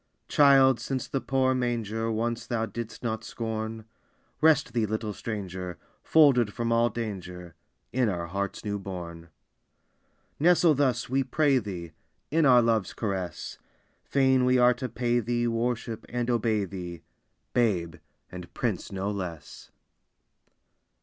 [0.27, 3.85] Child, since the poor manger Once thou didst not scorn,
[4.41, 7.53] Rest thee, little Stranger, Folded from all danger,
[7.93, 9.29] In our hearts new born!
[10.39, 11.91] Nestle thus, we pray thee,
[12.31, 13.59] In our love's caress;
[14.03, 17.03] Fain we are to pay thee Worship, and obey thee,
[17.53, 17.97] Babe,
[18.31, 19.69] and Prince no less!